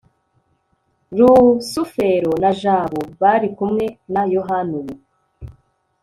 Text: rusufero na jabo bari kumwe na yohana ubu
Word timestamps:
rusufero 1.17 2.31
na 2.41 2.51
jabo 2.61 3.01
bari 3.21 3.47
kumwe 3.57 3.85
na 4.13 4.21
yohana 4.33 4.73
ubu 4.79 4.95